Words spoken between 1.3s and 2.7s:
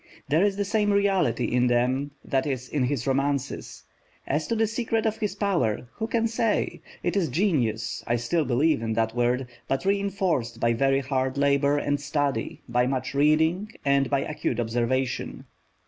in them that is